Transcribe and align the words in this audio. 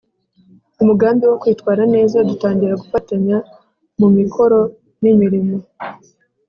umugambi 0.81 1.23
wo 1.27 1.35
kwitwara 1.41 1.83
neza, 1.95 2.25
dutangira 2.29 2.79
gufatanya 2.81 3.37
mu 3.99 4.07
mikoro 4.17 4.59
n’imirimo 5.01 5.57